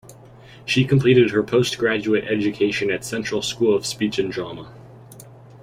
She 0.65 0.83
completed 0.83 1.29
her 1.29 1.43
post-graduate 1.43 2.23
education 2.23 2.89
at 2.89 3.05
Central 3.05 3.43
School 3.43 3.75
of 3.75 3.85
Speech 3.85 4.17
and 4.17 4.31
Drama. 4.31 4.73